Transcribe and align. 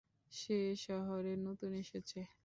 সে 0.31 0.57
শহরে 0.85 1.33
নতুন 1.45 1.71
এসেছে। 1.83 2.19